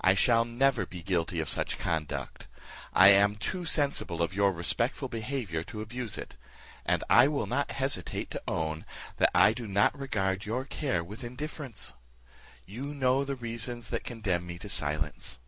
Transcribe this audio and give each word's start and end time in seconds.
I 0.00 0.14
shall 0.14 0.44
never 0.44 0.84
be 0.84 1.00
guilty 1.00 1.38
of 1.38 1.48
such 1.48 1.78
conduct; 1.78 2.48
I 2.92 3.06
am 3.10 3.36
too 3.36 3.64
sensible 3.64 4.20
of 4.20 4.34
your 4.34 4.50
respectful 4.52 5.06
behaviour 5.06 5.62
to 5.62 5.80
abuse 5.80 6.18
it; 6.18 6.34
and 6.84 7.04
I 7.08 7.28
will 7.28 7.46
not 7.46 7.70
hesitate 7.70 8.32
to 8.32 8.42
own, 8.48 8.84
that 9.18 9.30
I 9.32 9.52
do 9.52 9.68
not 9.68 9.96
regard 9.96 10.44
your 10.44 10.64
care 10.64 11.04
with 11.04 11.22
indifference. 11.22 11.94
You 12.66 12.86
know 12.86 13.24
the 13.24 13.36
reasons 13.36 13.90
that 13.90 14.02
condemn 14.02 14.44
me 14.44 14.58
to 14.58 14.68
silence." 14.68 15.38